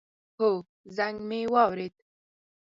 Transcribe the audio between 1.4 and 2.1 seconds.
واورېد